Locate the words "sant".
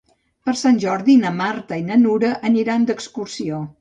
0.61-0.79